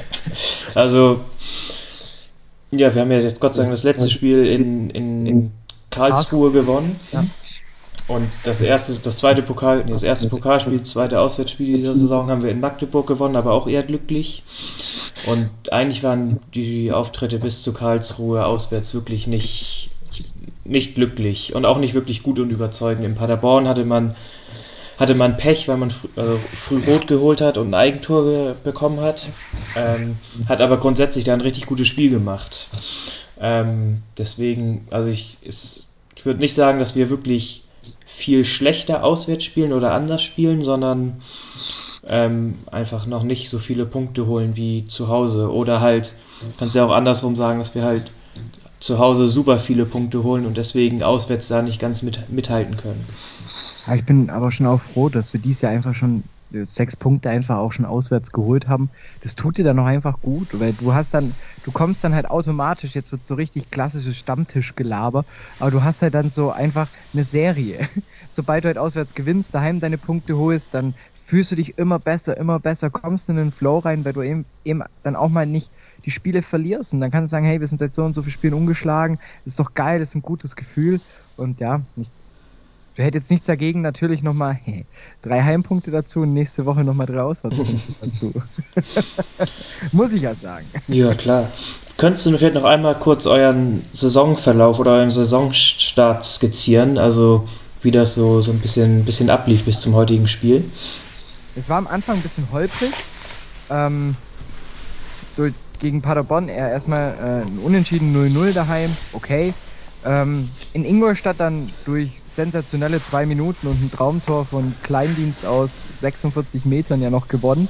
[0.74, 1.20] also,
[2.70, 5.50] ja, wir haben ja jetzt Gott sei Dank das letzte Spiel in, in, in
[5.90, 7.00] Karlsruhe gewonnen.
[7.12, 7.24] Ja.
[8.10, 12.28] Und das erste, das zweite Pokal, nee, das erste Pokalspiel, das zweite Auswärtsspiel dieser Saison
[12.28, 14.42] haben wir in Magdeburg gewonnen, aber auch eher glücklich.
[15.26, 19.79] Und eigentlich waren die Auftritte bis zu Karlsruhe auswärts wirklich nicht,
[20.64, 23.04] nicht glücklich und auch nicht wirklich gut und überzeugend.
[23.04, 24.14] In Paderborn hatte man,
[24.98, 29.00] hatte man Pech, weil man früh, also früh rot geholt hat und ein Eigentor bekommen
[29.00, 29.28] hat.
[29.76, 30.16] Ähm,
[30.48, 32.68] hat aber grundsätzlich da ein richtig gutes Spiel gemacht.
[33.40, 37.62] Ähm, deswegen, also ich, ich würde nicht sagen, dass wir wirklich
[38.04, 41.22] viel schlechter auswärts spielen oder anders spielen, sondern
[42.06, 45.50] ähm, einfach noch nicht so viele Punkte holen wie zu Hause.
[45.50, 46.12] Oder halt,
[46.58, 48.10] kannst ja auch andersrum sagen, dass wir halt
[48.80, 53.04] zu Hause super viele Punkte holen und deswegen auswärts da nicht ganz mit, mithalten können.
[53.86, 56.24] Ja, ich bin aber schon auch froh, dass wir dies Jahr einfach schon
[56.64, 58.90] sechs Punkte einfach auch schon auswärts geholt haben.
[59.20, 62.28] Das tut dir dann noch einfach gut, weil du hast dann, du kommst dann halt
[62.28, 65.26] automatisch, jetzt wird so richtig klassisches Stammtischgelaber,
[65.58, 67.88] aber du hast halt dann so einfach eine Serie.
[68.30, 70.96] Sobald du halt auswärts gewinnst, daheim deine Punkte holst, dann
[71.30, 74.44] fühlst du dich immer besser, immer besser, kommst in den Flow rein, weil du eben,
[74.64, 75.70] eben dann auch mal nicht
[76.04, 78.22] die Spiele verlierst und dann kannst du sagen, hey, wir sind seit so und so
[78.22, 81.00] vielen Spielen ungeschlagen, das ist doch geil, das ist ein gutes Gefühl
[81.36, 82.10] und ja, ich
[82.96, 84.84] Du hättest jetzt nichts dagegen, natürlich nochmal hey,
[85.22, 88.32] drei Heimpunkte dazu und nächste Woche nochmal drei Auswärtspunkte dazu.
[89.92, 90.66] Muss ich ja sagen.
[90.88, 91.46] Ja, klar.
[91.96, 96.98] Könntest du vielleicht noch einmal kurz euren Saisonverlauf oder euren Saisonstart skizzieren?
[96.98, 97.48] Also
[97.80, 100.64] wie das so, so ein bisschen, bisschen ablief bis zum heutigen Spiel?
[101.54, 102.92] Es war am Anfang ein bisschen holprig.
[103.68, 104.16] Ähm,
[105.36, 109.54] durch, gegen Paderborn eher erstmal äh, ein Unentschieden 0-0 daheim, okay.
[110.02, 116.64] Ähm, in Ingolstadt dann durch sensationelle zwei Minuten und ein Traumtor von Kleindienst aus 46
[116.64, 117.68] Metern ja noch gewonnen.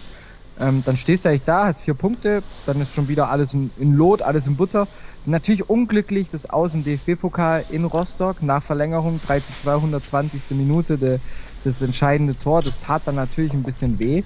[0.56, 3.72] Ähm, dann stehst du eigentlich da, hast vier Punkte, dann ist schon wieder alles in,
[3.76, 4.88] in Lot, alles in Butter.
[5.24, 10.50] Natürlich unglücklich das Aus im DFB-Pokal in Rostock nach Verlängerung, 3 zu 220.
[10.50, 11.20] Minute, de,
[11.62, 14.24] das entscheidende Tor, das tat dann natürlich ein bisschen weh.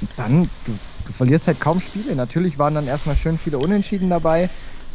[0.00, 2.14] Und dann, du, du verlierst halt kaum Spiele.
[2.16, 4.50] Natürlich waren dann erstmal schön viele Unentschieden dabei,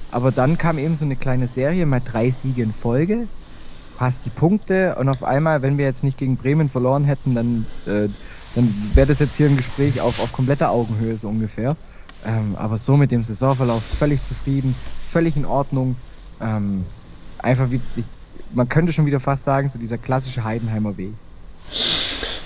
[0.09, 3.29] aber dann kam eben so eine kleine Serie, mal drei Siege in Folge,
[3.95, 7.69] hast die Punkte und auf einmal, wenn wir jetzt nicht gegen Bremen verloren hätten, dann,
[7.85, 8.09] äh,
[8.53, 11.77] dann wäre das jetzt hier ein Gespräch auf, auf kompletter Augenhöhe so ungefähr.
[12.21, 16.01] Ähm, aber so mit dem Saisonverlauf völlig zufrieden, völlig in Ordnung.
[16.39, 16.87] Ähm,
[17.37, 18.09] einfach wie, ich,
[18.49, 21.19] man könnte schon wieder fast sagen, so dieser klassische Heidenheimer Weg.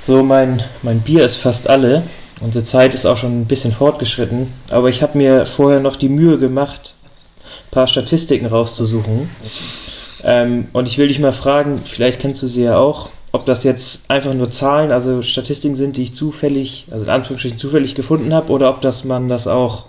[0.05, 2.03] So, mein, mein Bier ist fast alle.
[2.41, 4.47] Unsere Zeit ist auch schon ein bisschen fortgeschritten.
[4.69, 6.93] Aber ich habe mir vorher noch die Mühe gemacht,
[7.45, 9.29] ein paar Statistiken rauszusuchen.
[10.23, 13.63] Ähm, und ich will dich mal fragen, vielleicht kennst du sie ja auch, ob das
[13.63, 18.33] jetzt einfach nur Zahlen, also Statistiken sind, die ich zufällig, also in Anführungsstrichen zufällig gefunden
[18.33, 19.86] habe, oder ob das man das auch,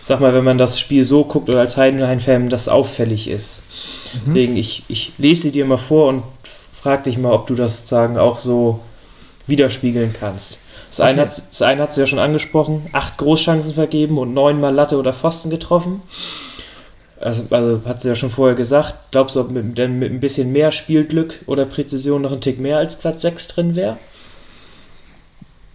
[0.00, 3.62] ich sag mal, wenn man das Spiel so guckt oder als Heidenheim-Fan, das auffällig ist.
[4.12, 4.18] Mhm.
[4.26, 6.22] Deswegen, ich, ich lese dir mal vor und
[6.80, 8.80] frag dich mal, ob du das sagen auch so
[9.46, 10.58] widerspiegeln kannst.
[10.90, 11.08] Das, okay.
[11.08, 15.50] eine, eine hat sie ja schon angesprochen, acht Großchancen vergeben und neunmal Latte oder Pfosten
[15.50, 16.02] getroffen.
[17.20, 20.20] Also, also, hat sie ja schon vorher gesagt, glaubst du, ob mit, denn mit ein
[20.20, 23.98] bisschen mehr Spielglück oder Präzision noch ein Tick mehr als Platz 6 drin wäre?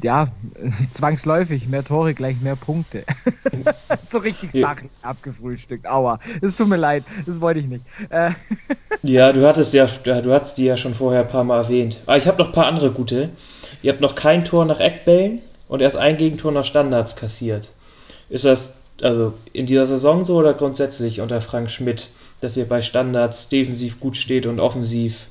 [0.01, 0.27] Ja,
[0.91, 3.05] zwangsläufig, mehr Tore gleich mehr Punkte.
[4.05, 4.67] so richtig ja.
[4.67, 5.87] Sachen abgefrühstückt.
[5.87, 7.85] Aua, es tut mir leid, das wollte ich nicht.
[8.09, 8.31] Äh.
[9.03, 11.99] ja, du hattest ja, du hattest die ja schon vorher ein paar Mal erwähnt.
[12.05, 13.29] Aber ich habe noch ein paar andere gute.
[13.81, 17.69] Ihr habt noch kein Tor nach Eckbällen und erst ein Gegentor nach Standards kassiert.
[18.29, 22.07] Ist das also in dieser Saison so oder grundsätzlich unter Frank Schmidt,
[22.41, 25.27] dass ihr bei Standards defensiv gut steht und offensiv,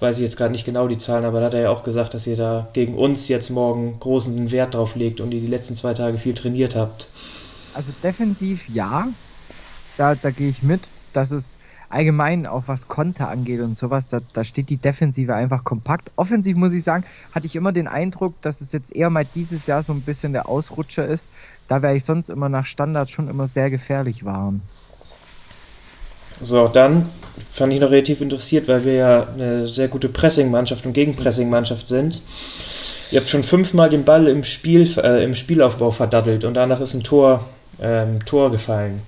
[0.00, 2.14] weiß ich jetzt gerade nicht genau die Zahlen, aber da hat er ja auch gesagt,
[2.14, 5.76] dass ihr da gegen uns jetzt morgen großen Wert drauf legt und ihr die letzten
[5.76, 7.08] zwei Tage viel trainiert habt.
[7.72, 9.08] Also defensiv ja,
[9.96, 14.20] da, da gehe ich mit, dass es allgemein auch was Konter angeht und sowas, da,
[14.32, 16.10] da steht die Defensive einfach kompakt.
[16.16, 19.66] Offensiv muss ich sagen, hatte ich immer den Eindruck, dass es jetzt eher mal dieses
[19.66, 21.30] Jahr so ein bisschen der Ausrutscher ist,
[21.68, 24.62] da wäre ich sonst immer nach Standard schon immer sehr gefährlich waren.
[26.40, 27.08] So, dann
[27.54, 32.20] fand ich noch relativ interessiert, weil wir ja eine sehr gute Pressing-Mannschaft und Gegenpressing-Mannschaft sind.
[33.12, 36.94] Ihr habt schon fünfmal den Ball im, Spiel, äh, im Spielaufbau verdattelt und danach ist
[36.94, 37.44] ein Tor,
[37.80, 39.02] ähm, Tor gefallen.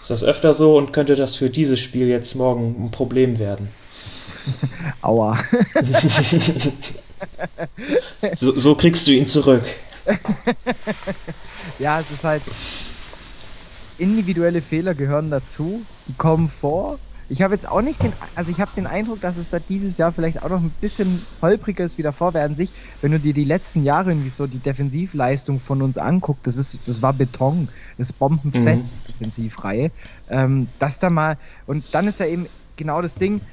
[0.00, 3.68] Ist das öfter so und könnte das für dieses Spiel jetzt morgen ein Problem werden?
[5.02, 5.38] Aua.
[8.36, 9.64] so, so kriegst du ihn zurück.
[11.78, 12.42] ja, es ist halt.
[13.98, 16.98] individuelle Fehler gehören dazu, die kommen vor.
[17.28, 19.96] Ich habe jetzt auch nicht den, also ich habe den Eindruck, dass es da dieses
[19.96, 23.32] Jahr vielleicht auch noch ein bisschen holpriger ist wie davor, während sich, wenn du dir
[23.34, 27.70] die letzten Jahre irgendwie so die Defensivleistung von uns anguckt, das ist, das war Beton,
[27.96, 29.02] das ist bombenfest, mhm.
[29.04, 29.92] Defensivreihe,
[30.28, 33.46] ähm, das da mal, und dann ist ja eben genau das Ding,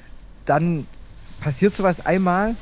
[0.46, 0.88] dann
[1.40, 2.58] passiert sowas einmal,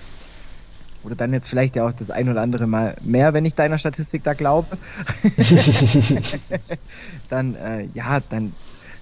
[1.01, 3.77] oder dann jetzt vielleicht ja auch das ein oder andere Mal mehr, wenn ich deiner
[3.77, 4.77] Statistik da glaube,
[7.29, 8.57] dann, äh, ja, dann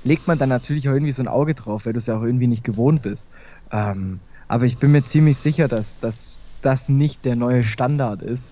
[0.06, 2.24] legt man dann natürlich auch irgendwie so ein Auge drauf, weil du es ja auch
[2.24, 3.28] irgendwie nicht gewohnt bist.
[3.72, 8.52] Ähm, aber ich bin mir ziemlich sicher, dass, dass das nicht der neue Standard ist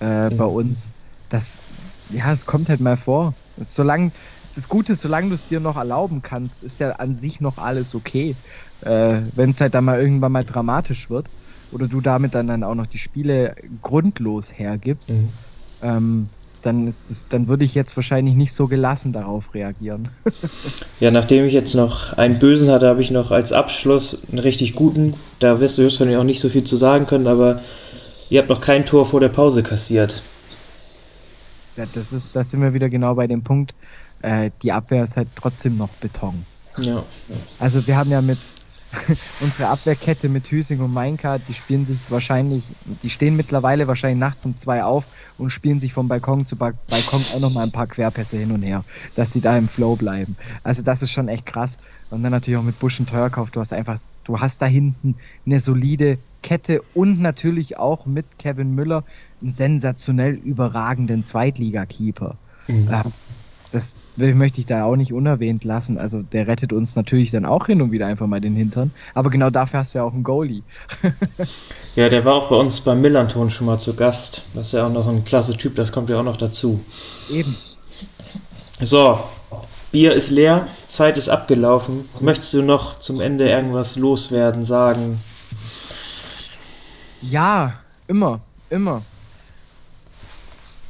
[0.00, 0.36] äh, mhm.
[0.36, 0.88] bei uns.
[1.30, 1.64] Das,
[2.10, 3.32] ja, es kommt halt mal vor.
[3.60, 4.10] Solange,
[4.54, 7.58] das Gute ist, solange du es dir noch erlauben kannst, ist ja an sich noch
[7.58, 8.34] alles okay.
[8.82, 11.28] Äh, Wenn es halt dann mal irgendwann mal dramatisch wird
[11.70, 15.28] oder du damit dann, dann auch noch die Spiele grundlos hergibst, mhm.
[15.80, 16.28] ähm,
[16.62, 20.08] dann ist es, dann würde ich jetzt wahrscheinlich nicht so gelassen darauf reagieren.
[21.00, 24.74] ja, nachdem ich jetzt noch einen bösen hatte, habe ich noch als Abschluss einen richtig
[24.74, 25.14] guten.
[25.40, 27.60] Da wirst du höchstwahrscheinlich auch nicht so viel zu sagen können, aber
[28.30, 30.22] ihr habt noch kein Tor vor der Pause kassiert.
[31.76, 33.74] Ja, das ist, da sind wir wieder genau bei dem Punkt.
[34.22, 36.44] Äh, die Abwehr ist halt trotzdem noch Beton.
[36.78, 37.02] Ja.
[37.58, 38.38] Also wir haben ja mit
[39.40, 44.44] unsere Abwehrkette mit Hüsing und Mainka, die spielen sich wahrscheinlich, die stehen mittlerweile wahrscheinlich nachts
[44.44, 45.04] um zwei auf
[45.38, 48.62] und spielen sich vom Balkon zu ba Balkon auch nochmal ein paar Querpässe hin und
[48.62, 50.36] her, dass die da im Flow bleiben.
[50.62, 51.78] Also das ist schon echt krass.
[52.10, 55.16] Und dann natürlich auch mit Busch und Teuerkauf, du hast einfach, du hast da hinten
[55.46, 59.04] eine solide Kette und natürlich auch mit Kevin Müller
[59.40, 62.38] einen sensationell überragenden Zweitligakeeper.
[62.66, 63.12] Mhm.
[63.72, 65.98] Das möchte ich da auch nicht unerwähnt lassen.
[65.98, 68.92] Also der rettet uns natürlich dann auch hin und wieder einfach mal den Hintern.
[69.14, 70.62] Aber genau dafür hast du ja auch einen Goalie.
[71.96, 74.44] ja, der war auch bei uns beim Millanton schon mal zu Gast.
[74.54, 76.84] Das ist ja auch noch so ein klasse Typ, das kommt ja auch noch dazu.
[77.30, 77.56] Eben.
[78.80, 79.18] So,
[79.90, 82.08] Bier ist leer, Zeit ist abgelaufen.
[82.20, 85.18] Möchtest du noch zum Ende irgendwas loswerden, sagen?
[87.22, 87.74] Ja,
[88.06, 89.02] immer, immer.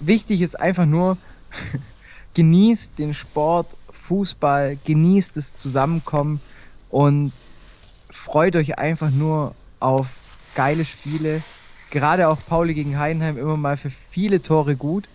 [0.01, 1.19] Wichtig ist einfach nur,
[2.35, 6.41] genießt den Sport Fußball, genießt das Zusammenkommen
[6.91, 7.33] und
[8.11, 10.09] freut euch einfach nur auf
[10.55, 11.43] geile Spiele.
[11.91, 15.09] Gerade auch Pauli gegen Heidenheim immer mal für viele Tore gut.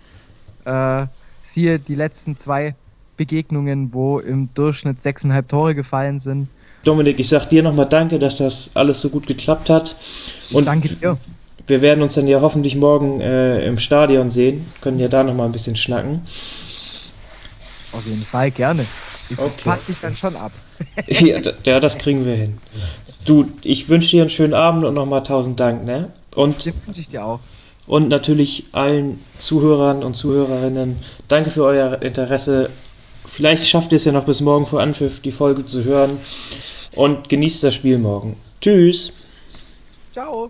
[0.66, 1.08] Äh,
[1.44, 2.76] siehe die letzten zwei
[3.16, 6.50] Begegnungen, wo im Durchschnitt sechseinhalb Tore gefallen sind.
[6.84, 9.96] Dominik, ich sag dir nochmal danke, dass das alles so gut geklappt hat.
[10.52, 11.18] Und danke dir.
[11.66, 15.48] Wir werden uns dann ja hoffentlich morgen äh, im Stadion sehen, können ja da nochmal
[15.48, 16.22] ein bisschen schnacken.
[17.94, 18.86] Auf jeden Fall, gerne.
[19.30, 19.52] Ich okay.
[19.64, 20.52] pack dich dann schon ab.
[21.08, 22.58] ja, ja, das kriegen wir hin.
[23.26, 26.12] Du, ich wünsche dir einen schönen Abend und nochmal tausend Dank, ne?
[26.36, 27.40] Und das wünsche ich dir auch.
[27.88, 30.98] Und natürlich allen Zuhörern und Zuhörerinnen,
[31.30, 32.70] danke für euer Interesse.
[33.26, 36.20] Vielleicht schafft ihr es ja noch bis morgen vor Anpfiff, die Folge zu hören.
[36.96, 38.38] Und genießt das Spiel morgen.
[38.60, 39.18] Tschüss.
[40.14, 40.50] Ciao.